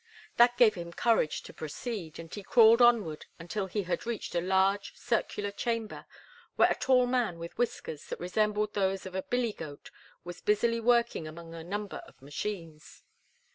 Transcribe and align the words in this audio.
That 0.37 0.57
gave 0.57 0.73
him 0.73 0.91
courage 0.93 1.43
to 1.43 1.53
proceed, 1.53 2.17
and 2.17 2.33
he 2.33 2.41
crawled 2.41 2.81
onward 2.81 3.27
until 3.37 3.67
he 3.67 3.83
had 3.83 4.07
reached 4.07 4.33
a 4.33 4.41
large, 4.41 4.95
circular 4.97 5.51
chamber, 5.51 6.07
where 6.55 6.71
a 6.71 6.73
tall 6.73 7.05
man 7.05 7.37
with 7.37 7.55
whiskers 7.59 8.07
that 8.07 8.19
resembled 8.19 8.73
those 8.73 9.05
of 9.05 9.13
a 9.13 9.21
billy 9.21 9.53
goat 9.53 9.91
was 10.23 10.41
busily 10.41 10.79
working 10.79 11.27
among 11.27 11.53
a 11.53 11.63
number 11.63 11.97
of 12.07 12.19
machines. 12.19 13.03